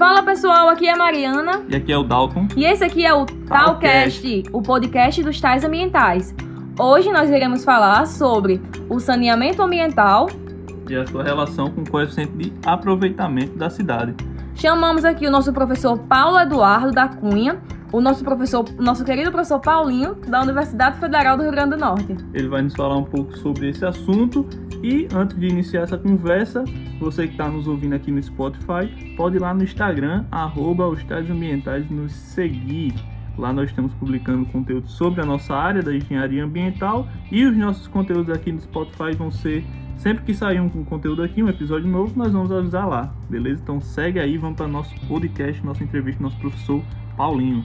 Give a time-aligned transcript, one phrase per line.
[0.00, 1.62] Fala pessoal, aqui é a Mariana.
[1.68, 2.48] E aqui é o Dalton.
[2.56, 6.34] E esse aqui é o Talcast, o podcast dos tais ambientais.
[6.78, 10.30] Hoje nós iremos falar sobre o saneamento ambiental
[10.88, 14.14] e a sua relação com o coeficiente de aproveitamento da cidade.
[14.54, 17.60] Chamamos aqui o nosso professor Paulo Eduardo da Cunha,
[17.92, 22.16] o nosso professor, nosso querido professor Paulinho, da Universidade Federal do Rio Grande do Norte.
[22.32, 24.46] Ele vai nos falar um pouco sobre esse assunto
[24.82, 26.64] e antes de iniciar essa conversa,
[26.98, 31.00] você que está nos ouvindo aqui no Spotify, pode ir lá no Instagram, arroba os
[31.10, 32.94] Ambientais, nos seguir.
[33.36, 37.86] Lá nós estamos publicando conteúdo sobre a nossa área da engenharia ambiental e os nossos
[37.88, 39.64] conteúdos aqui no Spotify vão ser
[39.96, 43.60] sempre que sair um conteúdo aqui, um episódio novo, nós vamos avisar lá, beleza?
[43.62, 46.82] Então segue aí, vamos para nosso podcast, nossa entrevista, nosso professor
[47.16, 47.64] Paulinho.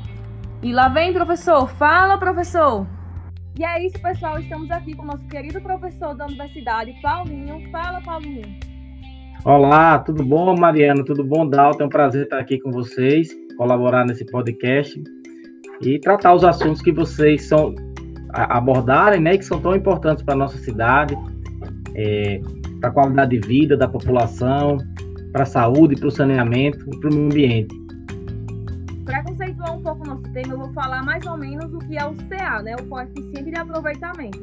[0.61, 1.67] E lá vem, professor.
[1.67, 2.87] Fala, professor.
[3.57, 4.39] E é isso, pessoal.
[4.39, 7.69] Estamos aqui com o nosso querido professor da universidade, Paulinho.
[7.71, 8.43] Fala, Paulinho.
[9.45, 11.05] Olá, tudo bom, Mariana?
[11.05, 11.83] Tudo bom, Dalton?
[11.83, 15.01] É um prazer estar aqui com vocês, colaborar nesse podcast
[15.81, 17.75] e tratar os assuntos que vocês são
[18.33, 21.15] abordarem, né, que são tão importantes para a nossa cidade,
[21.95, 22.41] é,
[22.81, 24.77] para a qualidade de vida da população,
[25.31, 27.84] para a saúde, para o saneamento e para o meio ambiente.
[29.65, 31.97] Para conceituar um pouco o nosso tema, eu vou falar mais ou menos o que
[31.97, 32.75] é o CA, né?
[32.75, 34.39] O coeficiente de aproveitamento.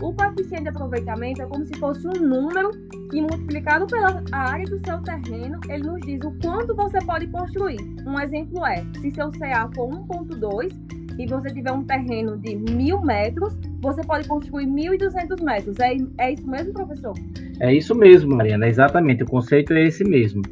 [0.00, 2.70] O coeficiente de aproveitamento é como se fosse um número
[3.10, 7.78] que, multiplicado pela área do seu terreno, ele nos diz o quanto você pode construir.
[8.06, 10.72] Um exemplo é, se seu CA for 1,2
[11.18, 15.78] e você tiver um terreno de mil metros, você pode construir 1.200 metros.
[15.78, 17.14] É, é isso mesmo, professor?
[17.60, 19.22] É isso mesmo, Mariana, exatamente.
[19.22, 20.42] O conceito é esse mesmo.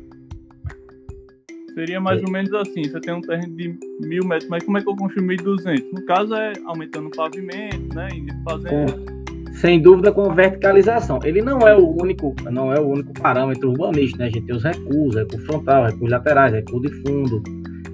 [1.75, 2.25] Seria mais é.
[2.25, 4.97] ou menos assim, você tem um terreno de mil metros, mas como é que eu
[4.97, 5.85] construo 1.200?
[5.93, 9.21] No caso é aumentando o pavimento, né, e fazendo...
[9.55, 11.19] Sem dúvida com verticalização.
[11.25, 14.27] Ele não é o único, não é o único parâmetro urbanístico, né?
[14.27, 17.43] A gente tem os recursos, recurso frontal, recursos laterais, recurso de fundo,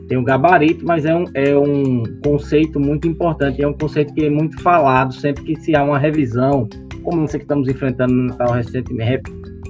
[0.07, 4.25] tem o gabarito, mas é um, é um conceito muito importante, é um conceito que
[4.25, 6.69] é muito falado sempre que se há uma revisão,
[7.03, 9.25] como essa que estamos enfrentando no Natal recentemente,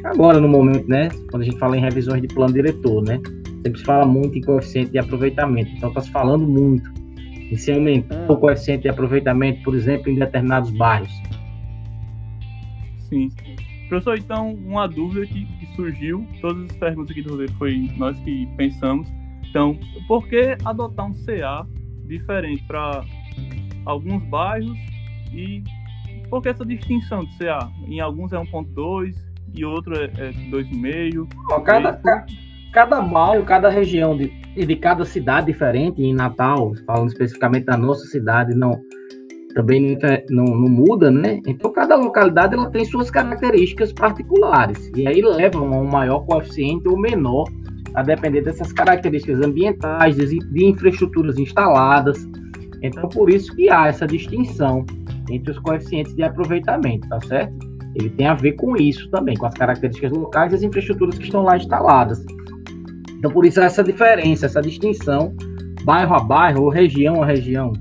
[0.05, 1.09] agora no momento, né?
[1.31, 3.19] Quando a gente fala em revisões de plano diretor, né?
[3.63, 6.91] Sempre se fala muito em coeficiente de aproveitamento, então está se falando muito
[7.51, 11.13] em se aumentar o coeficiente de aproveitamento, por exemplo, em determinados bairros.
[12.99, 13.31] Sim.
[13.89, 18.19] Professor, então, uma dúvida que, que surgiu, todas as perguntas aqui do roteiro foi nós
[18.21, 19.09] que pensamos.
[19.49, 19.79] Então,
[20.09, 21.65] por que adotar um CA
[22.05, 23.05] diferente para
[23.85, 24.77] alguns bairros
[25.33, 25.63] e
[26.29, 27.71] por que essa distinção de CA?
[27.87, 29.15] Em alguns é 1.2
[29.55, 31.29] e outro é, é 2,5.
[31.65, 32.27] Cada, cada
[32.85, 38.55] bairro, cada região de, de cada cidade diferente, em Natal, falando especificamente da nossa cidade,
[38.55, 38.81] não
[39.55, 39.97] também
[40.29, 41.41] não, não, muda, né?
[41.47, 46.87] Então, cada localidade ela tem suas características particulares, e aí levam a um maior coeficiente
[46.87, 47.47] ou menor,
[47.95, 52.29] a depender dessas características ambientais, de infraestruturas instaladas.
[52.83, 54.85] Então, por isso que há essa distinção
[55.31, 57.57] entre os coeficientes de aproveitamento, tá certo?
[57.95, 61.25] Ele tem a ver com isso também, com as características locais e as infraestruturas que
[61.25, 62.23] estão lá instaladas.
[63.19, 65.35] Então, por isso, essa diferença, essa distinção,
[65.85, 67.73] bairro a bairro ou região a região.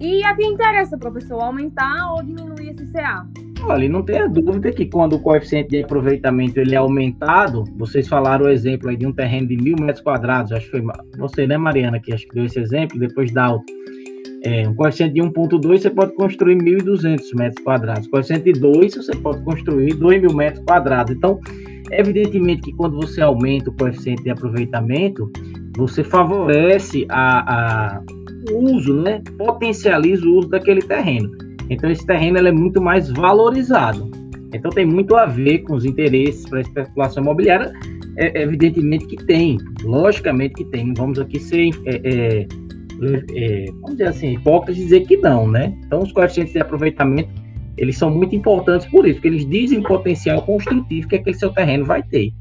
[0.00, 3.24] E a quem interessa, professor, aumentar ou diminuir esse CA?
[3.64, 8.46] Olha, não tenha dúvida que quando o coeficiente de aproveitamento ele é aumentado, vocês falaram
[8.46, 10.82] o exemplo aí de um terreno de mil metros quadrados, acho que foi
[11.16, 13.56] você, né, Mariana, que acho que deu esse exemplo, depois da
[14.44, 19.16] é, um coeficiente de 1.2 você pode construir 1.200 metros quadrados, coeficiente de 2 você
[19.16, 21.14] pode construir 2.000 metros quadrados.
[21.14, 21.38] Então,
[21.92, 25.30] Evidentemente que quando você aumenta o coeficiente de aproveitamento,
[25.76, 28.02] você favorece a, a
[28.50, 29.22] uso, né?
[29.38, 31.30] potencializa o uso daquele terreno.
[31.70, 34.10] Então esse terreno é muito mais valorizado.
[34.52, 37.72] Então tem muito a ver com os interesses para a especulação imobiliária.
[38.16, 40.92] É, evidentemente que tem, logicamente que tem.
[40.94, 42.46] Vamos aqui ser, é, é,
[43.34, 45.74] é, vamos dizer assim, hipócritas dizer que não, né?
[45.86, 47.30] Então os coeficientes de aproveitamento
[47.76, 51.50] eles são muito importantes por isso, porque eles dizem o potencial construtivo que aquele seu
[51.52, 52.32] terreno vai ter.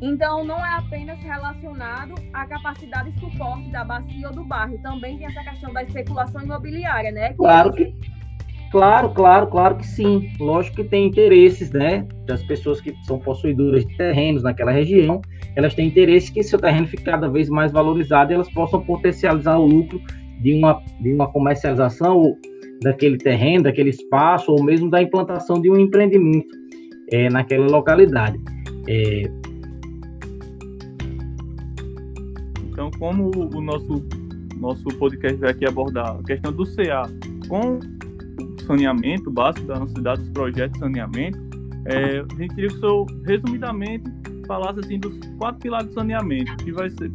[0.00, 5.16] Então, não é apenas relacionado à capacidade de suporte da bacia ou do bairro, também
[5.16, 7.32] tem essa questão da especulação imobiliária, né?
[7.32, 7.94] Claro que,
[8.70, 10.30] claro, claro, claro que sim.
[10.38, 12.06] Lógico que tem interesses, né?
[12.26, 15.22] Das pessoas que são possuidoras de terrenos naquela região,
[15.56, 19.56] elas têm interesse que seu terreno fique cada vez mais valorizado e elas possam potencializar
[19.56, 20.00] o lucro
[20.40, 22.36] de uma, de uma comercialização
[22.82, 26.54] daquele terreno, daquele espaço, ou mesmo da implantação de um empreendimento
[27.12, 28.38] é, naquela localidade.
[28.88, 29.22] É...
[32.70, 34.04] Então, como o nosso,
[34.58, 37.02] nosso podcast vai aqui abordar a questão do CA
[37.48, 41.38] com o saneamento básico da nossa cidade, os projetos de saneamento,
[41.86, 44.10] é, a gente queria que o senhor, resumidamente,
[44.46, 47.10] falasse assim dos quatro pilares do saneamento, que vai ser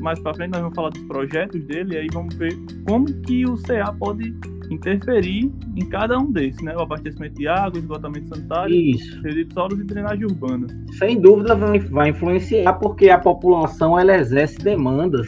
[0.00, 2.54] mais para frente nós vamos falar dos projetos dele e aí vamos ver
[2.86, 4.34] como que o CA pode
[4.70, 6.74] interferir em cada um desses, né?
[6.76, 9.20] O abastecimento de água, esgotamento sanitário, Isso.
[9.52, 10.66] sólidos e drenagem urbana.
[10.98, 15.26] Sem dúvida vai, vai influenciar porque a população ela exerce demandas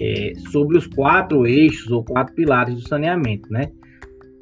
[0.00, 3.70] é, sobre os quatro eixos ou quatro pilares do saneamento, né?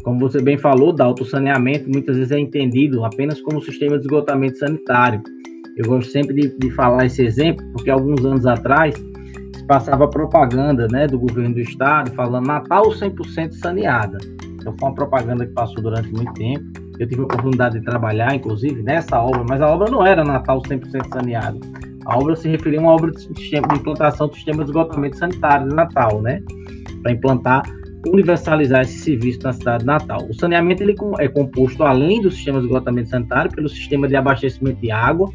[0.02, 4.58] Como você bem falou, da autossaneamento muitas vezes é entendido apenas como sistema de esgotamento
[4.58, 5.22] sanitário.
[5.76, 8.94] Eu gosto sempre de, de falar esse exemplo, porque alguns anos atrás
[9.66, 14.18] passava propaganda né, do governo do estado falando Natal 100% saneada.
[14.54, 16.64] Então foi uma propaganda que passou durante muito tempo.
[16.98, 20.60] Eu tive a oportunidade de trabalhar, inclusive, nessa obra, mas a obra não era Natal
[20.62, 21.58] 100% saneada.
[22.06, 25.16] A obra se referia a uma obra de, sistema, de implantação do sistema de esgotamento
[25.16, 26.40] sanitário de Natal, né?
[27.02, 27.62] Para implantar
[28.06, 30.26] universalizar esse serviço na cidade de Natal.
[30.28, 34.80] O saneamento ele é composto, além do sistema de esgotamento sanitário, pelo sistema de abastecimento
[34.80, 35.30] de água,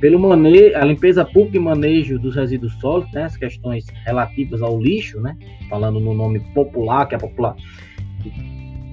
[0.00, 4.80] pelo manejo, a limpeza pública e manejo dos resíduos sólidos, né, as questões relativas ao
[4.80, 5.36] lixo, né,
[5.68, 7.56] falando no nome popular, que é popular,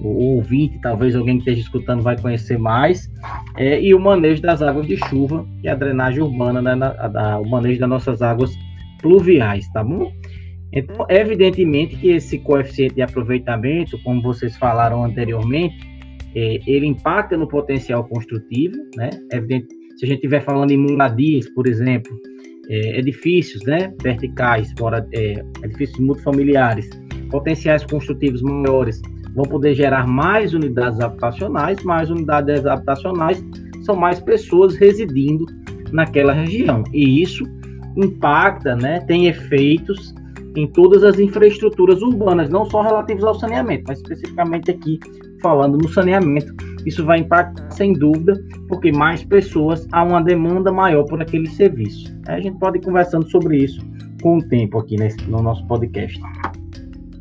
[0.00, 3.10] o ouvinte, talvez alguém que esteja escutando vai conhecer mais,
[3.56, 7.38] é, e o manejo das águas de chuva, é a drenagem urbana, né, na, a,
[7.38, 8.52] o manejo das nossas águas
[9.00, 10.12] pluviais, tá bom?
[10.72, 15.76] Então, evidentemente que esse coeficiente de aproveitamento, como vocês falaram anteriormente,
[16.34, 19.08] é, ele impacta no potencial construtivo, né?
[19.32, 22.12] Evidente, se a gente estiver falando em moradias, por exemplo,
[22.68, 26.88] é, edifícios, né, verticais, fora, é, edifícios multifamiliares,
[27.30, 29.00] potenciais construtivos maiores
[29.34, 33.44] vão poder gerar mais unidades habitacionais, mais unidades habitacionais
[33.82, 35.46] são mais pessoas residindo
[35.92, 36.82] naquela região.
[36.92, 37.44] E isso
[37.96, 40.14] impacta, né, tem efeitos
[40.56, 44.98] em todas as infraestruturas urbanas, não só relativas ao saneamento, mas especificamente aqui
[45.42, 46.52] falando no saneamento,
[46.86, 48.32] isso vai impactar sem dúvida,
[48.68, 52.16] porque mais pessoas há uma demanda maior por aquele serviço.
[52.26, 53.80] A gente pode ir conversando sobre isso
[54.22, 56.18] com o tempo aqui nesse, no nosso podcast.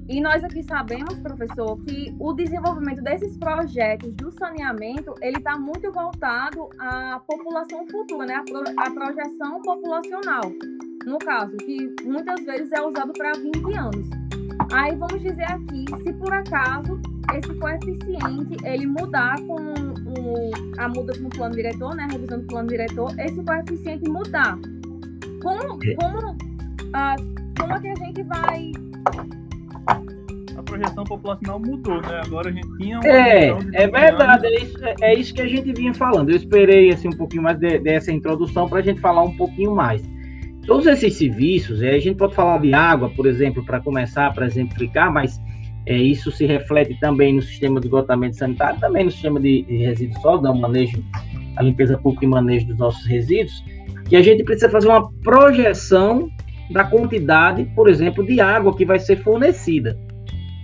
[0.07, 5.91] E nós aqui sabemos, professor, que o desenvolvimento desses projetos do saneamento, ele está muito
[5.91, 8.43] voltado à população futura, né?
[8.77, 10.43] A projeção populacional
[11.05, 14.09] no caso, que muitas vezes é usado para 20 anos.
[14.73, 16.99] Aí vamos dizer aqui, se por acaso
[17.33, 22.47] esse coeficiente ele mudar com o, a mudança no plano diretor, né, a revisão do
[22.47, 24.57] plano diretor, esse coeficiente mudar,
[25.41, 25.95] como, é.
[25.95, 26.37] como,
[26.93, 27.15] ah,
[27.59, 28.71] como é que a gente vai
[30.57, 32.21] a projeção populacional mudou, né?
[32.25, 35.93] Agora a gente tinha É, é verdade, é isso, é isso que a gente vinha
[35.93, 36.29] falando.
[36.29, 39.75] Eu esperei assim um pouquinho mais de, dessa introdução para a gente falar um pouquinho
[39.75, 40.01] mais.
[40.65, 45.11] Todos esses serviços, a gente pode falar de água, por exemplo, para começar, para exemplificar,
[45.11, 45.39] mas
[45.87, 50.19] é, isso se reflete também no sistema de esgotamento sanitário, também no sistema de, resíduos
[50.21, 51.03] sólidos, o manejo,
[51.57, 53.63] a limpeza pública e manejo dos nossos resíduos,
[54.07, 56.29] que a gente precisa fazer uma projeção
[56.71, 59.97] da quantidade, por exemplo, de água que vai ser fornecida.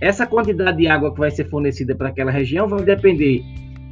[0.00, 3.42] Essa quantidade de água que vai ser fornecida para aquela região vai depender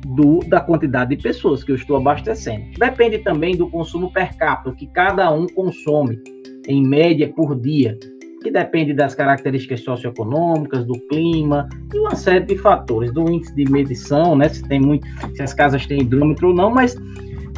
[0.06, 2.64] do, da quantidade de pessoas que eu estou abastecendo.
[2.76, 6.18] Depende também do consumo per capita, que cada um consome,
[6.66, 7.96] em média, por dia,
[8.42, 13.70] que depende das características socioeconômicas, do clima e uma série de fatores, do índice de
[13.70, 16.96] medição, né, se tem muito, se as casas têm hidrômetro ou não, mas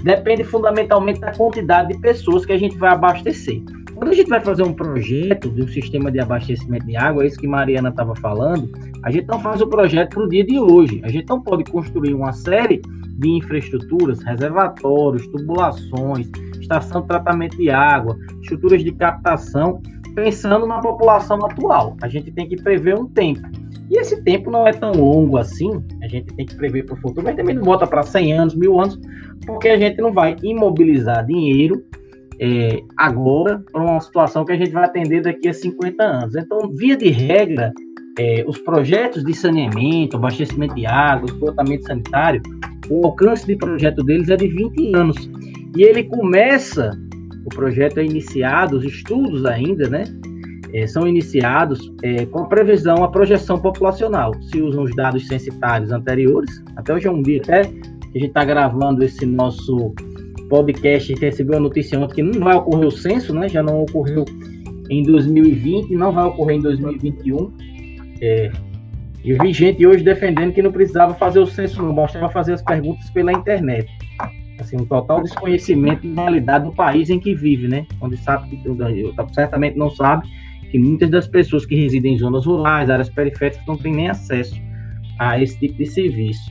[0.02, 3.62] depende fundamentalmente da quantidade de pessoas que a gente vai abastecer.
[3.94, 7.28] Quando a gente vai fazer um projeto de um sistema de abastecimento de água, é
[7.28, 8.68] isso que Mariana estava falando,
[9.04, 11.00] a gente não faz o projeto para o dia de hoje.
[11.04, 12.82] A gente não pode construir uma série
[13.18, 16.28] de infraestruturas, reservatórios, tubulações,
[16.60, 19.80] estação de tratamento de água, estruturas de captação,
[20.14, 21.96] pensando na população atual.
[22.02, 23.40] A gente tem que prever um tempo.
[23.90, 25.70] E esse tempo não é tão longo assim,
[26.02, 28.54] a gente tem que prever para o futuro, mas também não volta para 100 anos,
[28.54, 28.98] mil anos,
[29.44, 31.84] porque a gente não vai imobilizar dinheiro
[32.40, 36.34] é, agora para uma situação que a gente vai atender daqui a 50 anos.
[36.34, 37.72] Então, via de regra,
[38.18, 42.42] é, os projetos de saneamento, abastecimento de água, esgotamento sanitário,
[42.90, 45.30] o alcance de projeto deles é de 20 anos.
[45.76, 46.90] E ele começa,
[47.54, 50.04] projeto é iniciado, os estudos ainda, né?
[50.74, 54.32] É, são iniciados é, com a previsão, a projeção populacional.
[54.42, 58.28] Se usam os dados censitários anteriores, até hoje é um dia até que a gente
[58.28, 59.94] está gravando esse nosso
[60.52, 63.48] podcast recebeu a notícia ontem que não vai ocorrer o censo, né?
[63.48, 64.26] Já não ocorreu
[64.90, 67.52] em 2020, não vai ocorrer em 2021.
[68.20, 68.52] É,
[69.24, 72.62] eu vi gente hoje defendendo que não precisava fazer o censo, não bastava fazer as
[72.62, 73.88] perguntas pela internet.
[74.62, 77.84] Assim, um total desconhecimento da realidade do país em que vive, né?
[78.00, 80.28] Onde sabe que certamente não sabe
[80.70, 84.54] que muitas das pessoas que residem em zonas rurais, áreas periféricas, não têm nem acesso
[85.18, 86.50] a esse tipo de serviço.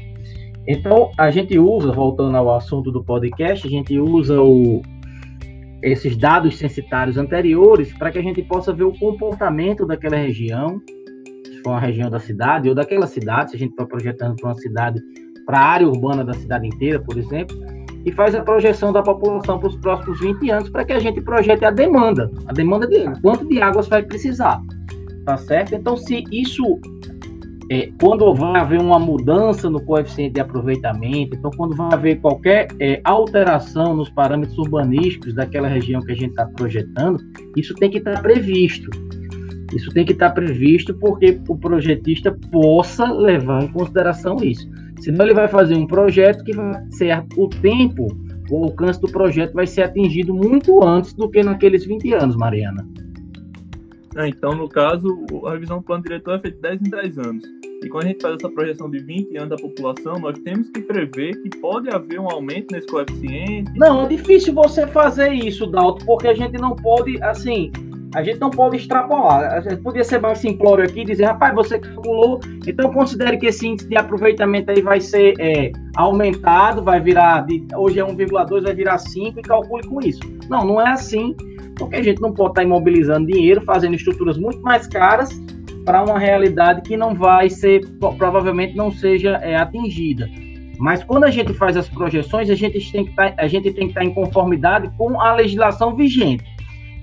[0.68, 4.82] Então, a gente usa, voltando ao assunto do podcast, a gente usa o,
[5.82, 10.80] esses dados censitários anteriores para que a gente possa ver o comportamento daquela região,
[11.46, 14.50] se for uma região da cidade ou daquela cidade, se a gente está projetando para
[14.50, 15.02] uma cidade,
[15.46, 17.58] para a área urbana da cidade inteira, por exemplo,
[18.06, 21.22] e faz a projeção da população para os próximos 20 anos para que a gente
[21.22, 24.62] projete a demanda, a demanda de quanto de águas vai precisar,
[25.26, 25.76] tá certo?
[25.76, 26.80] Então, se isso
[27.72, 32.68] é, quando vai haver uma mudança no coeficiente de aproveitamento, então quando vai haver qualquer
[32.82, 37.18] é, alteração nos parâmetros urbanísticos daquela região que a gente está projetando,
[37.56, 38.90] isso tem que estar tá previsto.
[39.74, 44.70] Isso tem que estar tá previsto porque o projetista possa levar em consideração isso.
[45.02, 48.08] Senão ele vai fazer um projeto que vai ser o tempo,
[48.50, 52.88] o alcance do projeto vai ser atingido muito antes do que naqueles 20 anos, Mariana.
[54.16, 55.08] É, então, no caso,
[55.46, 57.44] a revisão do plano diretor é feita de 10 em 10 anos.
[57.84, 60.82] E quando a gente faz essa projeção de 20 anos da população, nós temos que
[60.82, 63.72] prever que pode haver um aumento nesse coeficiente.
[63.76, 67.72] Não, é difícil você fazer isso, Dalton, porque a gente não pode, assim,
[68.14, 69.64] a gente não pode extrapolar.
[69.82, 73.98] Podia ser mais simplório aqui dizer, rapaz, você calculou, então considere que esse índice de
[73.98, 79.40] aproveitamento aí vai ser é, aumentado, vai virar, de, hoje é 1,2, vai virar 5
[79.40, 80.20] e calcule com isso.
[80.50, 81.36] Não, não é assim,
[81.78, 85.30] porque a gente não pode estar imobilizando dinheiro, fazendo estruturas muito mais caras
[85.86, 87.88] para uma realidade que não vai ser,
[88.18, 90.30] provavelmente não seja é, atingida.
[90.78, 93.86] Mas quando a gente faz as projeções, a gente tem que tá, a gente tem
[93.86, 96.44] que estar tá em conformidade com a legislação vigente.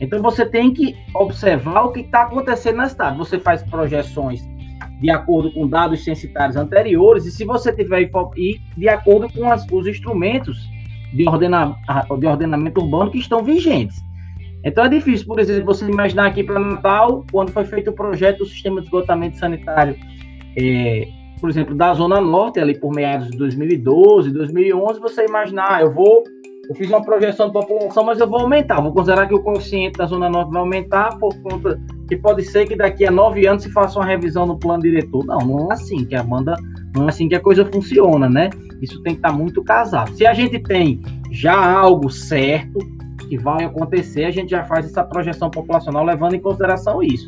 [0.00, 3.18] Então você tem que observar o que está acontecendo na cidade.
[3.18, 4.40] Você faz projeções
[5.00, 9.66] de acordo com dados censitários anteriores e se você tiver e de acordo com as,
[9.70, 10.58] os instrumentos
[11.12, 11.76] de, ordena,
[12.18, 13.96] de ordenamento urbano que estão vigentes.
[14.64, 18.38] Então é difícil, por exemplo, você imaginar aqui para Natal, quando foi feito o projeto
[18.38, 19.96] do sistema de esgotamento sanitário,
[20.56, 21.08] é,
[21.40, 25.94] por exemplo, da Zona Norte, ali por meados de 2012, 2011, você imaginar, ah, eu
[25.94, 26.24] vou,
[26.68, 29.96] eu fiz uma projeção de população, mas eu vou aumentar, vou considerar que o coeficiente
[29.96, 33.62] da Zona Norte vai aumentar por conta que pode ser que daqui a nove anos
[33.62, 35.24] se faça uma revisão no plano diretor.
[35.24, 36.54] Não, não é assim que a banda,
[36.94, 38.50] não é assim que a coisa funciona, né?
[38.82, 40.12] Isso tem que estar muito casado.
[40.12, 42.78] Se a gente tem já algo certo,
[43.28, 47.26] que vai acontecer, a gente já faz essa projeção populacional levando em consideração isso.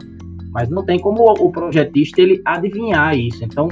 [0.50, 3.44] Mas não tem como o projetista ele adivinhar isso.
[3.44, 3.68] Então,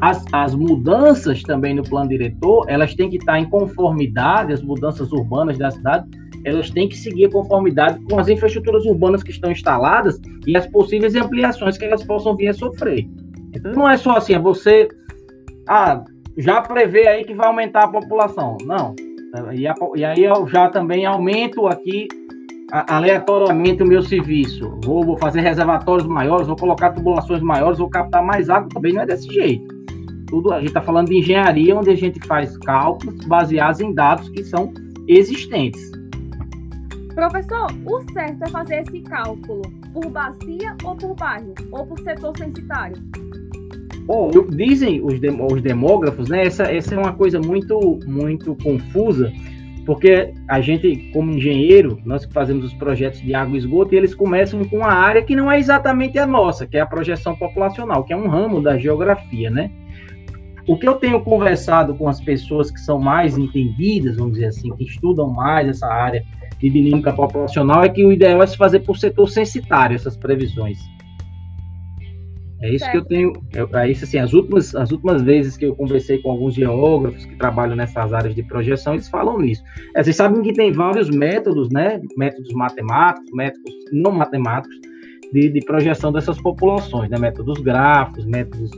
[0.00, 5.12] as, as mudanças também no plano diretor, elas têm que estar em conformidade, as mudanças
[5.12, 6.08] urbanas da cidade,
[6.44, 10.66] elas têm que seguir a conformidade com as infraestruturas urbanas que estão instaladas e as
[10.66, 13.06] possíveis ampliações que elas possam vir a sofrer.
[13.54, 14.88] Então, não é só assim, é você
[15.68, 16.02] ah,
[16.38, 18.56] já prevê aí que vai aumentar a população.
[18.64, 18.94] Não,
[19.52, 22.08] e, a, e aí eu já também aumento aqui
[22.72, 24.78] aleatoriamente o meu serviço.
[24.84, 29.02] Vou, vou, fazer reservatórios maiores, vou colocar tubulações maiores, vou captar mais água, também não
[29.02, 29.79] é desse jeito.
[30.30, 34.28] Tudo, a gente está falando de engenharia, onde a gente faz cálculos baseados em dados
[34.30, 34.72] que são
[35.08, 35.90] existentes.
[37.14, 41.52] Professor, o certo é fazer esse cálculo por bacia ou por bairro?
[41.72, 42.96] Ou por setor censitário?
[44.06, 46.46] Bom, dizem os, os demógrafos, né?
[46.46, 49.32] Essa, essa é uma coisa muito, muito confusa,
[49.84, 53.98] porque a gente, como engenheiro, nós que fazemos os projetos de água e esgoto, e
[53.98, 57.34] eles começam com uma área que não é exatamente a nossa, que é a projeção
[57.36, 59.70] populacional, que é um ramo da geografia, né?
[60.70, 64.70] O que eu tenho conversado com as pessoas que são mais entendidas, vamos dizer assim,
[64.76, 66.24] que estudam mais essa área
[66.60, 70.78] de dinâmica populacional, é que o ideal é se fazer por setor censitário essas previsões.
[72.62, 72.92] É isso certo.
[72.92, 73.32] que eu tenho.
[73.52, 77.24] É, é isso assim, as últimas, as últimas vezes que eu conversei com alguns geógrafos
[77.26, 79.64] que trabalham nessas áreas de projeção, eles falam nisso.
[79.96, 82.00] É, vocês sabem que tem vários métodos, né?
[82.16, 84.78] Métodos matemáticos, métodos não matemáticos,
[85.32, 87.18] de, de projeção dessas populações, né?
[87.18, 88.70] Métodos gráficos, métodos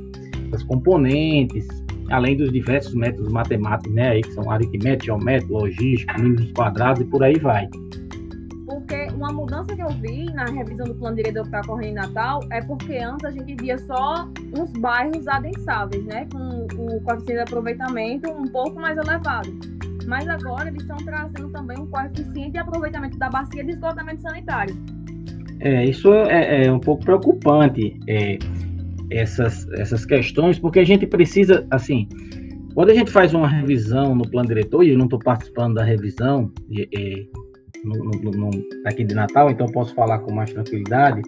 [0.51, 1.82] das componentes,
[2.13, 4.11] além dos diversos métodos matemáticos, né?
[4.11, 7.69] Aí que são aritmética, geométrica, logística, mínimos quadrados e por aí vai
[9.23, 12.41] uma mudança que eu vi na revisão do plano diretor que está ocorrendo em Natal
[12.51, 14.29] é porque antes a gente via só
[14.59, 16.27] uns bairros adensáveis, né?
[16.33, 19.49] Com o coeficiente de aproveitamento um pouco mais elevado.
[20.09, 24.75] Mas agora eles estão trazendo também um coeficiente de aproveitamento da bacia de esgotamento sanitário.
[25.61, 28.37] É, isso é, é um pouco preocupante, é,
[29.19, 32.09] essas, essas questões, porque a gente precisa, assim,
[32.75, 35.85] quando a gente faz uma revisão no plano diretor, e eu não estou participando da
[35.85, 37.25] revisão, é,
[37.85, 38.51] no, no, no,
[38.87, 41.21] aqui de Natal, então posso falar com mais tranquilidade.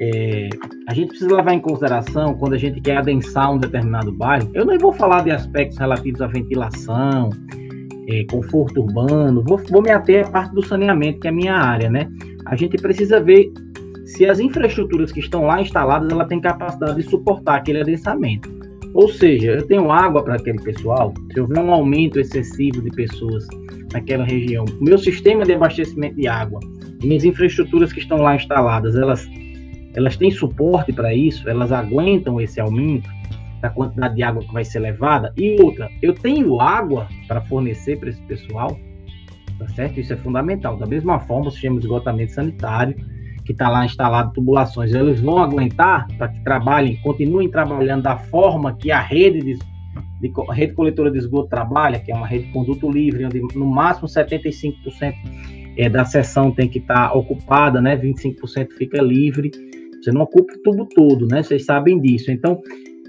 [0.00, 0.48] É,
[0.88, 4.50] a gente precisa levar em consideração quando a gente quer adensar um determinado bairro.
[4.54, 7.30] Eu não vou falar de aspectos relativos à ventilação,
[8.08, 11.54] é, conforto urbano, vou, vou me ater à parte do saneamento, que é a minha
[11.54, 12.08] área, né?
[12.46, 13.52] A gente precisa ver
[14.12, 18.50] se as infraestruturas que estão lá instaladas ela tem capacidade de suportar aquele adensamento.
[18.94, 23.46] Ou seja, eu tenho água para aquele pessoal, se houver um aumento excessivo de pessoas
[23.92, 26.60] naquela região, meu sistema de abastecimento de água,
[27.02, 29.26] minhas infraestruturas que estão lá instaladas, elas,
[29.94, 33.08] elas têm suporte para isso, elas aguentam esse aumento
[33.62, 35.32] da quantidade de água que vai ser levada.
[35.38, 38.78] E outra, eu tenho água para fornecer para esse pessoal,
[39.58, 40.00] tá certo?
[40.00, 40.76] Isso é fundamental.
[40.76, 42.94] Da mesma forma, o sistema de esgotamento sanitário,
[43.52, 48.74] que está lá instalado tubulações, eles vão aguentar para que trabalhem, continuem trabalhando da forma
[48.74, 49.58] que a rede de,
[50.20, 53.66] de rede coletora de esgoto trabalha, que é uma rede de conduto livre, onde no
[53.66, 55.14] máximo 75%
[55.76, 57.96] é, da seção tem que estar tá ocupada, né?
[57.96, 59.50] 25% fica livre.
[60.02, 61.42] Você não ocupa o tubo todo, né?
[61.42, 62.30] Vocês sabem disso.
[62.30, 62.60] Então,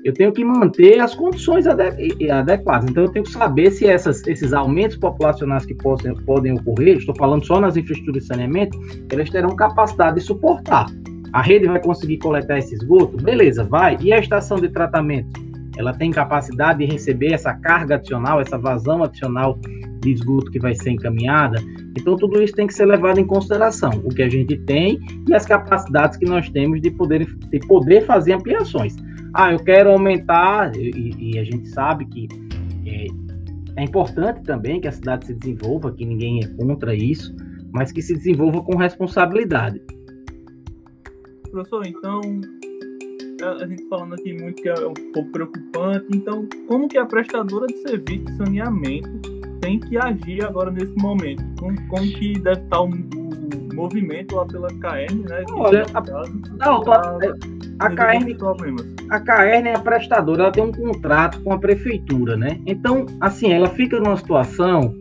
[0.03, 2.89] eu tenho que manter as condições adequadas.
[2.89, 7.15] Então, eu tenho que saber se essas, esses aumentos populacionais que possam, podem ocorrer, estou
[7.15, 8.77] falando só nas infraestruturas de saneamento,
[9.11, 10.87] elas terão capacidade de suportar.
[11.31, 13.17] A rede vai conseguir coletar esse esgoto?
[13.17, 13.97] Beleza, vai.
[14.01, 15.41] E a estação de tratamento?
[15.77, 19.57] Ela tem capacidade de receber essa carga adicional, essa vazão adicional
[20.01, 21.59] de esgoto que vai ser encaminhada?
[21.97, 25.33] Então, tudo isso tem que ser levado em consideração, o que a gente tem e
[25.33, 28.95] as capacidades que nós temos de poder, de poder fazer ampliações.
[29.33, 32.27] Ah, eu quero aumentar, e, e a gente sabe que
[32.85, 33.07] é,
[33.77, 37.35] é, importante também que a cidade se desenvolva, que ninguém é contra isso,
[37.71, 39.81] mas que se desenvolva com responsabilidade.
[41.49, 42.21] Professor, então,
[43.59, 47.65] a gente falando aqui muito que é um pouco preocupante, então, como que a prestadora
[47.65, 49.09] de serviço de saneamento
[49.61, 51.43] tem que agir agora nesse momento?
[51.59, 55.43] Como, como que deve estar o, o movimento lá pela KM, né?
[55.53, 56.01] Olha, a,
[56.57, 57.17] não, tá,
[57.79, 58.37] a, KM,
[59.09, 62.59] a KM é a prestadora, ela tem um contrato com a prefeitura, né?
[62.65, 64.95] Então, assim, ela fica numa situação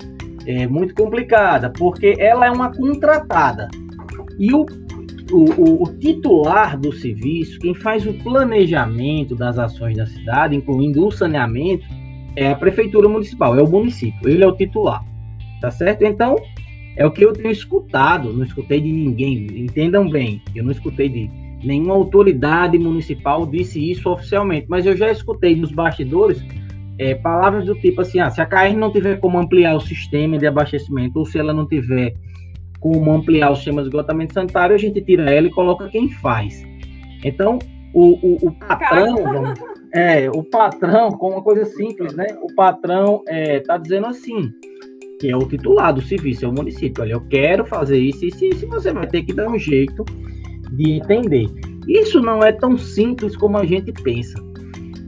[0.47, 3.69] é, muito complicada, porque ela é uma contratada.
[4.39, 4.67] E o,
[5.31, 11.11] o, o, titular do serviço, quem faz o planejamento das ações da cidade, incluindo o
[11.11, 11.85] saneamento,
[12.35, 15.05] é a prefeitura municipal, é o município, ele é o titular,
[15.61, 16.03] tá certo?
[16.03, 16.37] Então,
[16.97, 21.09] é o que eu tenho escutado, não escutei de ninguém, entendam bem, eu não escutei
[21.09, 26.43] de nenhuma autoridade municipal disse isso oficialmente, mas eu já escutei nos bastidores
[26.99, 30.39] é, palavras do tipo assim, ah, se a KR não tiver como ampliar o sistema
[30.39, 32.15] de abastecimento, ou se ela não tiver
[32.81, 36.63] como ampliar o sistema de esgotamento sanitário, a gente tira ela e coloca quem faz.
[37.25, 37.59] Então,
[37.95, 39.61] o, o, o patrão, vamos,
[39.95, 42.27] é, o patrão, com uma coisa simples, né?
[42.43, 44.51] O patrão é, tá dizendo assim,
[45.21, 47.03] que é o titular do serviço, é o município.
[47.03, 50.05] Olha, eu quero fazer isso, isso, isso, você vai ter que dar um jeito
[50.73, 51.47] de entender.
[51.87, 54.43] Isso não é tão simples como a gente pensa.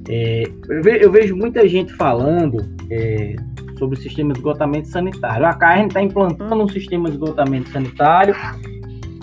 [0.08, 2.58] É, eu, vejo muita gente falando
[2.90, 3.36] é,
[3.78, 5.46] sobre o sistema de esgotamento sanitário.
[5.46, 8.34] A Carne está implantando um sistema de esgotamento sanitário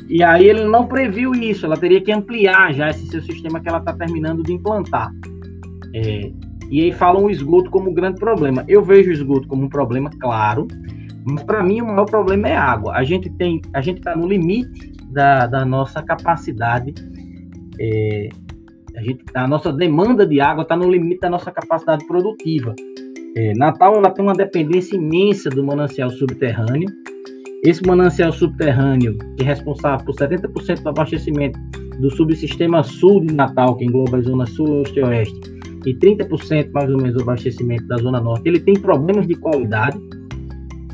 [0.09, 1.65] e aí ele não previu isso.
[1.65, 5.11] Ela teria que ampliar já esse seu sistema que ela está terminando de implantar.
[5.93, 6.31] É,
[6.69, 8.63] e aí falam o esgoto como grande problema.
[8.67, 10.67] Eu vejo o esgoto como um problema, claro,
[11.25, 12.93] mas para mim o maior problema é água.
[12.93, 16.93] A gente tem, a gente está no limite da, da nossa capacidade,
[17.79, 18.29] é,
[18.95, 22.73] a, gente, a nossa demanda de água está no limite da nossa capacidade produtiva.
[23.35, 26.89] É, Natal ela tem uma dependência imensa do manancial subterrâneo.
[27.63, 31.59] Esse manancial subterrâneo, que é responsável por 70% do abastecimento
[31.99, 35.51] do subsistema sul de Natal, que engloba a zona sul, oeste e oeste,
[35.85, 39.99] e 30% mais ou menos do abastecimento da Zona Norte, ele tem problemas de qualidade.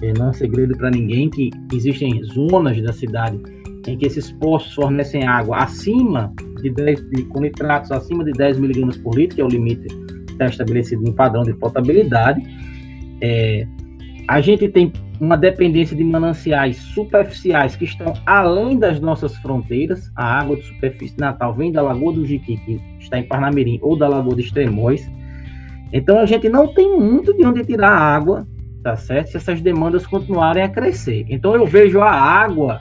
[0.02, 3.40] É, não é segredo para ninguém que existem zonas da cidade
[3.88, 8.60] em que esses poços fornecem água acima de 10, de, com nitratos acima de 10
[8.60, 12.42] miligramas por litro, que é o limite que está estabelecido no padrão de potabilidade.
[13.22, 13.66] É,
[14.28, 20.12] a gente tem uma dependência de mananciais superficiais que estão além das nossas fronteiras.
[20.16, 23.98] A água de superfície natal vem da Lagoa do Jiqui, que está em Parnamirim, ou
[23.98, 25.10] da Lagoa de Extremóis.
[25.92, 28.46] Então a gente não tem muito de onde tirar água,
[28.84, 29.32] tá certo?
[29.32, 31.26] Se essas demandas continuarem a crescer.
[31.30, 32.80] Então eu vejo a água,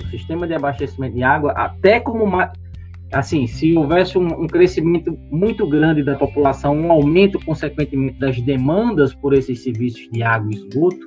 [0.00, 2.26] o sistema de abastecimento de água, até como
[3.12, 9.14] assim, se houvesse um, um, crescimento muito grande da população, um aumento consequentemente das demandas
[9.14, 11.06] por esses serviços de água e esgoto,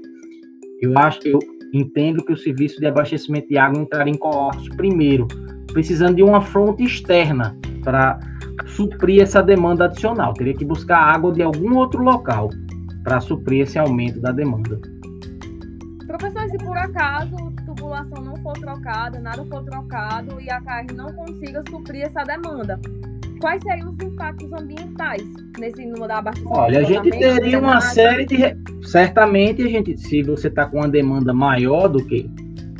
[0.81, 1.39] eu acho que eu
[1.73, 5.27] entendo que o serviço de abastecimento de água entraria em colapso primeiro,
[5.73, 8.19] precisando de uma fonte externa para
[8.67, 10.33] suprir essa demanda adicional.
[10.33, 12.49] Teria que buscar água de algum outro local
[13.03, 14.79] para suprir esse aumento da demanda.
[16.17, 20.93] Professor, se por acaso a tubulação não for trocada, nada for trocado e a carne
[20.93, 22.79] não consiga suprir essa demanda,
[23.41, 25.23] quais seriam os impactos ambientais
[25.59, 26.57] nesse número da abastecimento?
[26.57, 28.37] Olha, a gente teria uma série de.
[28.87, 32.29] Certamente, a gente, se você está com uma demanda maior do que.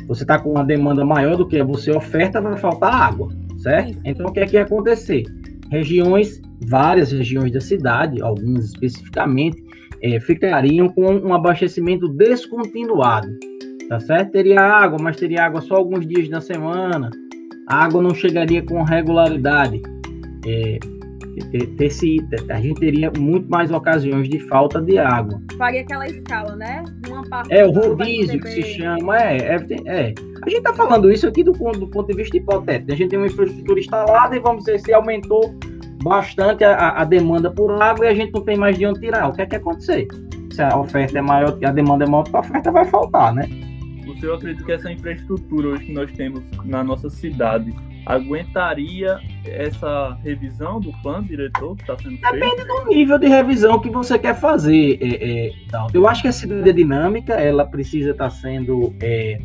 [0.08, 3.90] Você está com uma demanda maior do que você oferta, vai faltar água, certo?
[3.90, 4.00] Isso.
[4.04, 5.24] Então, o que é que ia acontecer?
[5.70, 9.62] Regiões várias regiões da cidade, algumas especificamente,
[10.02, 13.28] é, ficariam com um abastecimento descontinuado,
[13.88, 14.32] tá certo?
[14.32, 17.10] Teria água, mas teria água só alguns dias na semana,
[17.68, 19.82] a água não chegaria com regularidade.
[20.46, 20.78] É,
[21.50, 22.16] ter, ter se,
[22.48, 25.40] a gente teria muito mais ocasiões de falta de água.
[25.58, 26.84] Faria aquela escala, né?
[27.08, 29.56] Uma parte é, o rodízio que se chama, é, é,
[29.86, 30.14] é.
[30.42, 32.92] A gente está falando isso aqui do, do ponto de vista hipotético.
[32.92, 35.54] A gente tem uma infraestrutura instalada e vamos dizer se aumentou
[36.02, 39.28] bastante a, a, demanda por água e a gente não tem mais de onde tirar.
[39.28, 40.06] O que é que acontecer?
[40.52, 43.48] Se a oferta é maior, a demanda é maior, a oferta vai faltar, né?
[44.06, 47.74] O senhor acredita que essa infraestrutura hoje que nós temos na nossa cidade
[48.06, 52.32] aguentaria essa revisão do plano diretor que está sendo feito?
[52.32, 55.52] Depende do nível de revisão que você quer fazer, é, é,
[55.92, 58.94] Eu acho que a cidade é dinâmica, ela precisa estar tá sendo.
[59.00, 59.40] É,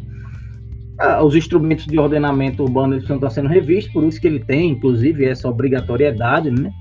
[1.23, 5.47] os instrumentos de ordenamento urbano estão sendo revistos, por isso que ele tem, inclusive, essa
[5.47, 6.71] obrigatoriedade, né?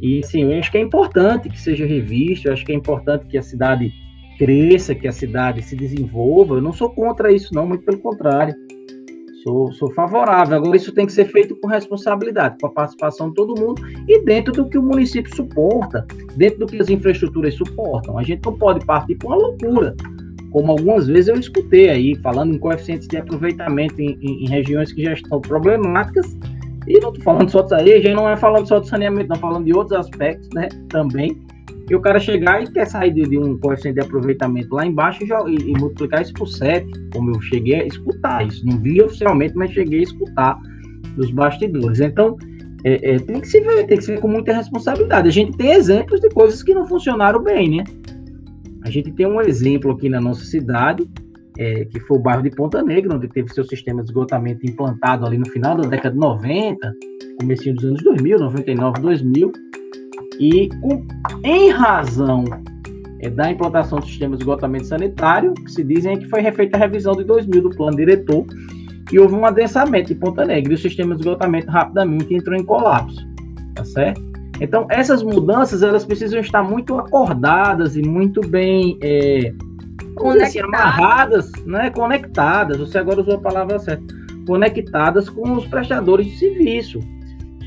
[0.00, 3.26] E sim, eu acho que é importante que seja revisto, eu acho que é importante
[3.26, 3.92] que a cidade
[4.38, 6.54] cresça, que a cidade se desenvolva.
[6.54, 8.54] Eu não sou contra isso, não, muito pelo contrário.
[9.42, 10.56] Sou, sou favorável.
[10.56, 14.22] Agora, isso tem que ser feito com responsabilidade, com a participação de todo mundo e
[14.24, 18.18] dentro do que o município suporta, dentro do que as infraestruturas suportam.
[18.18, 19.94] A gente não pode partir para uma loucura,
[20.50, 24.92] como algumas vezes eu escutei aí, falando em coeficientes de aproveitamento em, em, em regiões
[24.92, 26.36] que já estão problemáticas.
[26.86, 29.28] E não estou falando só disso aí, a gente não é falando só de saneamento,
[29.28, 31.36] não falando de outros aspectos, né, também
[31.90, 35.24] e o cara chegar e quer sair de, de um coeficiente de aproveitamento lá embaixo
[35.24, 38.64] e, e, multiplicar isso por 7, como eu cheguei a escutar isso.
[38.64, 40.56] Não vi oficialmente, mas cheguei a escutar
[41.16, 41.98] dos bastidores.
[41.98, 42.38] Então,
[42.84, 45.26] é, é, tem que se ver, tem que se ver com muita responsabilidade.
[45.26, 47.84] A gente tem exemplos de coisas que não funcionaram bem, né?
[48.90, 51.08] A gente tem um exemplo aqui na nossa cidade,
[51.56, 55.24] é, que foi o bairro de Ponta Negra, onde teve seu sistema de esgotamento implantado
[55.24, 56.92] ali no final da década de 90,
[57.40, 59.52] começo dos anos 2000, 99, 2000,
[60.40, 61.06] e com,
[61.44, 62.44] em razão
[63.20, 66.80] é, da implantação do sistema de esgotamento sanitário, que se dizem que foi refeita a
[66.80, 68.44] revisão de 2000 do plano diretor
[69.12, 72.64] e houve um adensamento de Ponta Negra e o sistema de esgotamento rapidamente entrou em
[72.64, 73.24] colapso,
[73.76, 74.29] tá certo?
[74.60, 79.52] Então, essas mudanças, elas precisam estar muito acordadas e muito bem é,
[80.42, 84.04] assim, amarradas, né, conectadas, você agora usou a palavra certa,
[84.46, 87.00] conectadas com os prestadores de serviço,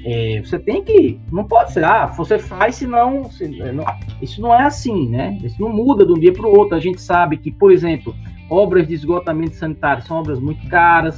[0.05, 1.19] é, você tem que.
[1.31, 3.31] Não pode ser, ah, você faz, senão.
[3.31, 3.85] Se, não,
[4.21, 5.37] isso não é assim, né?
[5.41, 6.75] Isso não muda de um dia para o outro.
[6.75, 8.13] A gente sabe que, por exemplo,
[8.49, 11.17] obras de esgotamento sanitário são obras muito caras,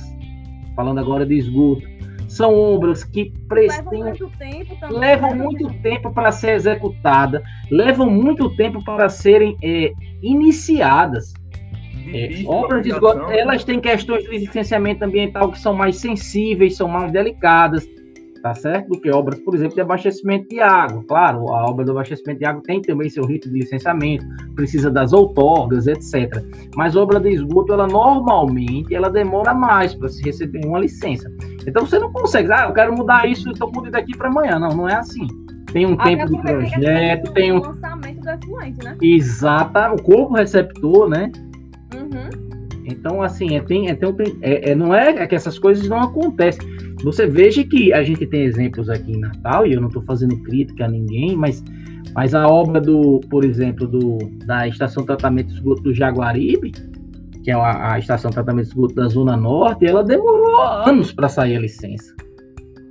[0.76, 1.95] falando agora de esgoto.
[2.36, 5.44] São obras que prestem, levam muito tempo, também, levam né?
[5.44, 11.34] muito tempo para ser executada, levam muito tempo para serem é, iniciadas.
[12.14, 16.90] É, obras de esgoto, elas têm questões de licenciamento ambiental que são mais sensíveis, são
[16.90, 17.88] mais delicadas
[18.46, 18.90] tá certo?
[18.90, 21.04] Do que obras, por exemplo, de abastecimento de água.
[21.08, 25.14] Claro, a obra do abastecimento de água tem também seu rito de licenciamento, precisa das
[25.14, 26.44] outorgas, etc.
[26.76, 31.28] Mas obra de esgoto, ela normalmente, ela demora mais para se receber uma licença.
[31.68, 34.60] Então você não consegue, ah, eu quero mudar isso, estou mudando daqui para amanhã.
[34.60, 35.28] Não, não é assim.
[35.72, 38.98] Tem um Até tempo de projeto, tem um lançamento do efluente, né?
[39.02, 41.32] Exata, o corpo receptor, né?
[41.94, 42.46] Uhum.
[42.86, 46.66] Então, assim, é, tem, é, tem, é, é, não é que essas coisas não acontecem.
[47.04, 50.38] Você veja que a gente tem exemplos aqui em Natal, e eu não estou fazendo
[50.44, 51.64] crítica a ninguém, mas,
[52.14, 56.72] mas a obra do, por exemplo, do, da estação de tratamento de esgoto do Jaguaribe,
[57.46, 61.14] que é a, a estação de tratamento de esgoto da Zona Norte, ela demorou anos
[61.14, 62.12] para sair a licença.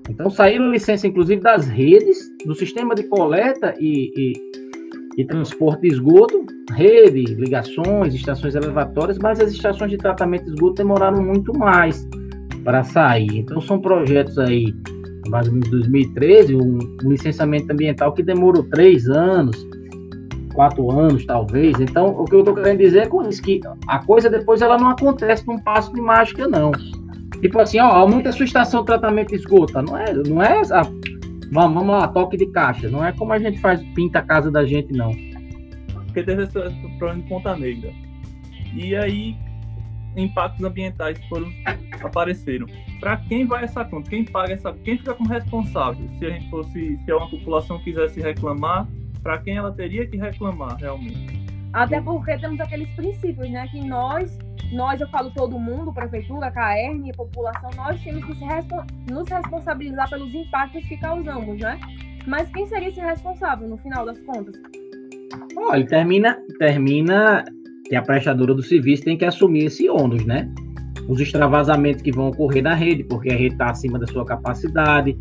[0.09, 4.33] Então saíram licença, inclusive, das redes, do sistema de coleta e, e,
[5.21, 10.75] e transporte de esgoto, rede, ligações, estações elevatórias, mas as estações de tratamento de esgoto
[10.75, 12.09] demoraram muito mais
[12.63, 13.39] para sair.
[13.39, 14.73] Então são projetos aí,
[15.31, 19.67] mais ou menos 2013, um, um licenciamento ambiental que demorou três anos,
[20.55, 21.79] quatro anos talvez.
[21.81, 24.79] Então o que eu estou querendo dizer é com isso que a coisa depois ela
[24.79, 26.73] não acontece num passo de mágica não.
[27.41, 29.45] Tipo assim, ó, aumenta a sua estação de tratamento de.
[29.83, 30.83] Não é, não é a,
[31.53, 32.89] vamos, lá, toque de caixa.
[32.89, 35.11] Não é como a gente faz, pinta a casa da gente, não.
[36.07, 36.53] Porque teve esse
[36.99, 37.93] problema de Ponta Negra.
[38.75, 39.37] E aí
[40.17, 41.49] impactos ambientais foram
[42.03, 42.67] apareceram.
[43.01, 44.11] Para quem vai essa conta?
[44.11, 44.73] Quem paga essa?
[44.73, 46.09] Quem fica como responsável?
[46.19, 48.89] Se a gente fosse, se uma população quisesse reclamar,
[49.25, 51.43] para quem ela teria que reclamar realmente?
[51.73, 53.67] Até porque temos aqueles princípios, né?
[53.69, 54.39] Que nós,
[54.71, 58.77] nós, eu falo todo mundo, prefeitura, CAERN, população, nós temos que respo
[59.11, 61.81] nos responsabilizar pelos impactos que causamos, né?
[62.27, 64.55] Mas quem seria esse responsável no final das contas?
[65.57, 67.45] Olha, termina, termina
[67.89, 70.49] que a prestadora do serviço tem que assumir esse ônus, né?
[71.09, 75.19] Os extravasamentos que vão ocorrer na rede, porque a rede está acima da sua capacidade,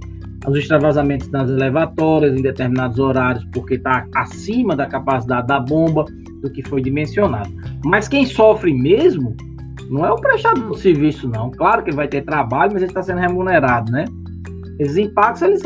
[0.48, 6.06] os extravasamentos nas elevatórias em determinados horários, porque está acima da capacidade da bomba
[6.42, 7.50] do que foi dimensionado.
[7.86, 9.36] Mas quem sofre mesmo
[9.90, 11.52] não é o prestador do serviço, não.
[11.52, 14.06] Claro que ele vai ter trabalho, mas ele está sendo remunerado, né?
[14.80, 15.62] Esses impactos eles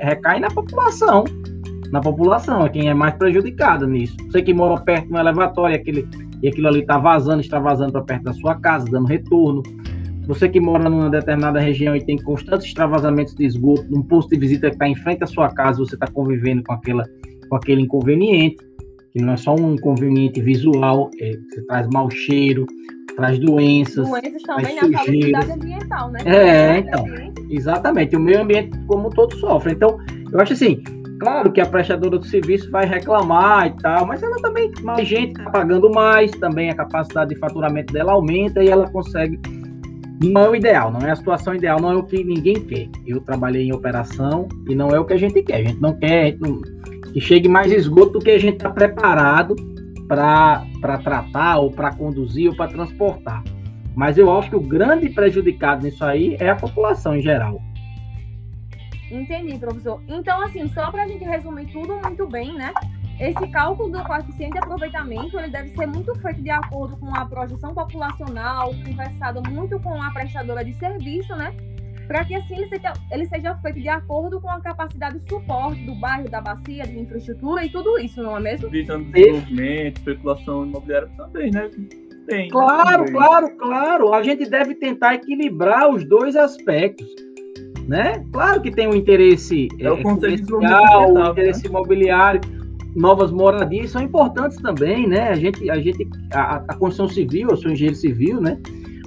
[0.00, 1.24] recaem na população.
[1.90, 4.16] Na população, é quem é mais prejudicado nisso.
[4.30, 6.08] Você que mora perto de um elevatório aquele,
[6.42, 9.62] e aquilo ali está vazando, está vazando para perto da sua casa, dando retorno.
[10.26, 14.38] Você que mora numa determinada região e tem constantes extravasamentos de esgoto, um posto de
[14.38, 17.04] visita que está em frente à sua casa, você está convivendo com, aquela,
[17.48, 18.56] com aquele inconveniente,
[19.12, 22.66] que não é só um inconveniente visual, é, você traz mau cheiro,
[23.16, 24.08] traz doenças.
[24.08, 26.20] Doenças também na saúde ambiental, né?
[26.24, 27.04] É, então.
[27.50, 28.16] Exatamente.
[28.16, 29.72] O meio ambiente como todo sofre.
[29.72, 29.98] Então,
[30.32, 30.82] eu acho assim,
[31.20, 35.38] claro que a prestadora do serviço vai reclamar e tal, mas ela também, mais gente
[35.38, 39.38] está pagando mais, também a capacidade de faturamento dela aumenta e ela consegue.
[40.22, 42.88] Não é o ideal, não é a situação ideal, não é o que ninguém quer.
[43.06, 45.56] Eu trabalhei em operação e não é o que a gente quer.
[45.56, 46.60] A gente não quer não,
[47.12, 49.56] que chegue mais esgoto do que a gente está preparado
[50.06, 53.42] para tratar, ou para conduzir, ou para transportar.
[53.94, 57.60] Mas eu acho que o grande prejudicado nisso aí é a população em geral.
[59.10, 60.02] Entendi, professor.
[60.08, 62.72] Então, assim, só para a gente resumir tudo muito bem, né?
[63.22, 67.24] Esse cálculo do coeficiente de aproveitamento ele deve ser muito feito de acordo com a
[67.24, 71.54] projeção populacional, conversado muito com a prestadora de serviço, né?
[72.08, 75.80] para que assim ele seja, ele seja feito de acordo com a capacidade de suporte
[75.84, 78.68] do bairro, da bacia, de infraestrutura e tudo isso, não é mesmo?
[78.68, 81.70] Visando desenvolvimento, especulação imobiliária também, né?
[82.26, 82.48] Tem.
[82.48, 83.12] Claro, né?
[83.12, 84.14] claro, claro.
[84.14, 87.06] A gente deve tentar equilibrar os dois aspectos.
[87.88, 88.24] Né?
[88.32, 91.68] Claro que tem o interesse é, o comercial, o interesse né?
[91.68, 92.40] imobiliário,
[92.94, 95.30] novas moradias são importantes também, né?
[95.30, 98.58] A gente, a gente, a, a construção civil, eu sou engenheiro civil, né?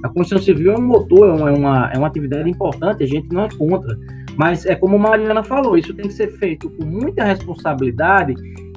[0.02, 3.44] A construção civil é um motor, é uma, é uma atividade importante, a gente não
[3.44, 3.96] é contra.
[4.36, 8.34] Mas é como a Mariana falou, isso tem que ser feito com muita responsabilidade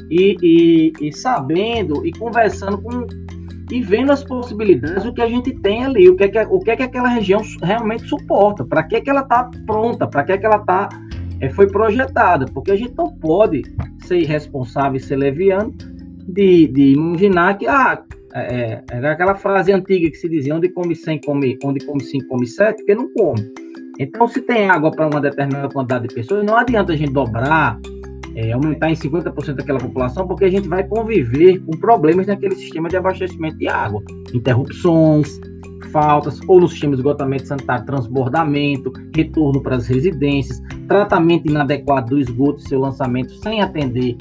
[0.09, 3.05] e, e, e sabendo e conversando com
[3.71, 6.59] e vendo as possibilidades, o que a gente tem ali, o que é que, o
[6.59, 10.23] que, é que aquela região realmente suporta, para que, é que ela está pronta, para
[10.23, 10.89] que, é que ela tá,
[11.41, 13.63] é, foi projetada, porque a gente não pode
[13.99, 15.73] ser irresponsável e ser leviano
[16.27, 20.69] de, de imaginar que ah, é, é, é aquela frase antiga que se dizia: onde
[20.69, 23.51] come 100, come, onde come 5, come 7, porque não come.
[23.99, 27.77] Então, se tem água para uma determinada quantidade de pessoas, não adianta a gente dobrar,
[28.33, 32.87] é, aumentar em 50% daquela população, porque a gente vai conviver com problemas naquele sistema
[32.87, 34.01] de abastecimento de água.
[34.33, 35.41] Interrupções,
[35.91, 42.19] faltas, ou no sistema de esgotamento sanitário, transbordamento, retorno para as residências, tratamento inadequado do
[42.19, 44.17] esgoto, seu lançamento sem atender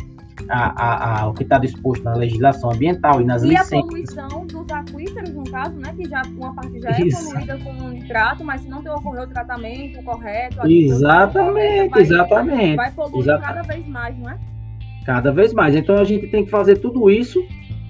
[0.49, 3.73] a, a, a, o que está disposto na legislação ambiental e nas e licenças.
[3.73, 7.31] E a poluição dos aquíferos, no caso, né, que já uma parte já é Isso.
[7.31, 10.67] poluída com nitrato, mas se não tem ocorrido o tratamento correto...
[10.67, 12.77] Exatamente, vai, exatamente.
[12.77, 13.47] Vai poluir exatamente.
[13.47, 14.39] cada vez mais, não é?
[15.05, 15.75] Cada vez mais.
[15.75, 17.43] Então a gente tem que fazer tudo isso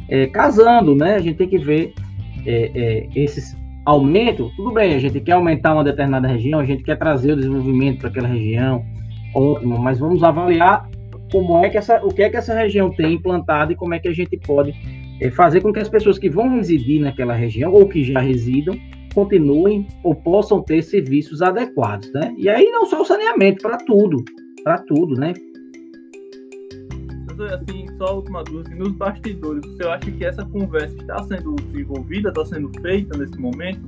[0.09, 1.17] é, casando, né?
[1.17, 1.93] A gente tem que ver
[2.47, 3.57] é, é, esses
[3.89, 4.55] aumentos.
[4.55, 8.01] Tudo bem, a gente quer aumentar uma determinada região, a gente quer trazer o desenvolvimento
[8.01, 8.85] para aquela região,
[9.35, 10.87] ótimo, mas vamos avaliar
[11.33, 13.99] como é que essa, o que é que essa região tem implantado e como é
[13.99, 14.75] que a gente pode
[15.21, 18.79] é, fazer com que as pessoas que vão residir naquela região ou que já residam
[19.15, 22.35] continuem ou possam ter serviços adequados, né?
[22.37, 24.23] E aí não só o saneamento, para tudo,
[24.63, 25.33] para tudo, né?
[27.45, 32.29] Assim, só a última dúvida, nos bastidores, você acha que essa conversa está sendo desenvolvida,
[32.31, 33.81] está sendo feita nesse momento?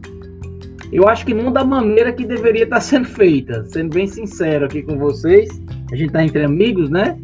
[0.93, 4.83] Eu acho que não da maneira que deveria estar sendo feita, sendo bem sincero aqui
[4.83, 5.49] com vocês,
[5.93, 7.17] a gente está entre amigos, né?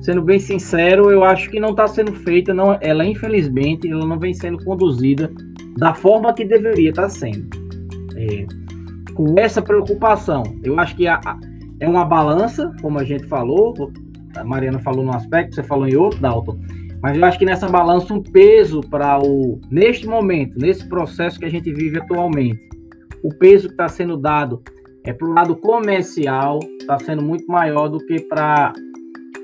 [0.00, 4.18] sendo bem sincero, eu acho que não está sendo feita, não, ela infelizmente ela não
[4.18, 5.30] vem sendo conduzida
[5.76, 7.48] da forma que deveria estar tá sendo.
[8.16, 8.46] É,
[9.14, 11.38] com essa preocupação, eu acho que a, a,
[11.80, 13.92] é uma balança, como a gente falou,
[14.36, 16.58] a Mariana falou num aspecto, você falou em outro, Dalton,
[17.02, 21.46] mas eu acho que nessa balança um peso para o neste momento, nesse processo que
[21.46, 22.60] a gente vive atualmente,
[23.22, 24.62] o peso que está sendo dado
[25.04, 28.72] é para o lado comercial, está sendo muito maior do que para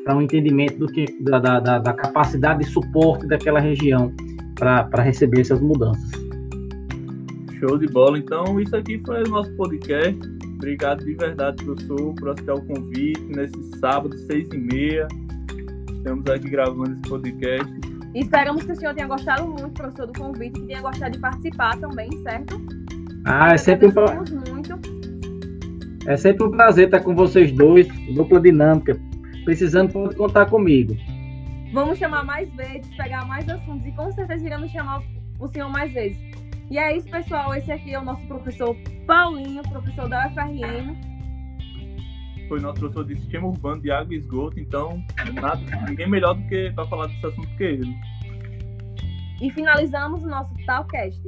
[0.04, 4.14] para um entendimento do que da, da, da, capacidade de suporte daquela região
[4.54, 6.08] para receber essas mudanças.
[7.58, 8.16] Show de bola.
[8.16, 10.35] Então, isso aqui foi o nosso podcast.
[10.56, 15.06] Obrigado de verdade, professor, por aceitar o convite nesse sábado, seis e meia.
[15.98, 17.72] Estamos aqui gravando esse podcast.
[18.14, 21.76] Esperamos que o senhor tenha gostado muito, professor, do convite, que tenha gostado de participar
[21.78, 22.58] também, certo?
[23.26, 24.22] Ah, é sempre um prazer.
[26.06, 28.98] É sempre um prazer estar com vocês dois, dupla dinâmica.
[29.44, 30.96] Precisando, pode contar comigo.
[31.74, 35.02] Vamos chamar mais vezes, pegar mais assuntos e com certeza iremos chamar
[35.38, 36.18] o senhor mais vezes.
[36.70, 37.54] E é isso, pessoal.
[37.54, 38.76] Esse aqui é o nosso professor
[39.06, 40.96] Paulinho, professor da UFRN.
[42.48, 46.46] foi nosso professor de sistema urbano de água e esgoto, então nada, ninguém melhor do
[46.48, 47.96] que para falar desse assunto que ele.
[49.40, 51.20] E finalizamos o nosso Talcast.